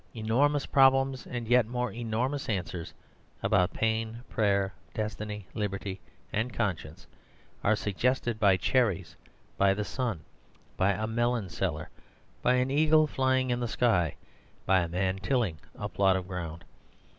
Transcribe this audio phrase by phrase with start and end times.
[0.15, 2.91] Enormous problems, and yet more enormous answers,
[3.43, 5.99] about pain, prayer, destiny, liberty,
[6.33, 7.05] and conscience
[7.63, 9.15] are suggested by cherries,
[9.59, 10.21] by the sun,
[10.75, 11.87] by a melon seller,
[12.41, 14.15] by an eagle flying in the sky,
[14.65, 16.63] by a man tilling a plot of ground.